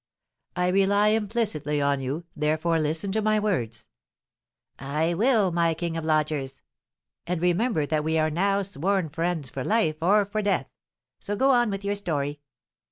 [0.55, 3.87] "I rely implicitly on you; therefore listen to my words."
[4.79, 6.63] "I will, my king of lodgers;
[7.27, 10.71] and remember that we are now sworn friends for life or for death.
[11.19, 12.39] So go on with your story."